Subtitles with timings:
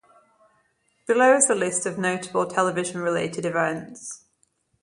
[1.05, 4.23] Below is a list of notable television-related events.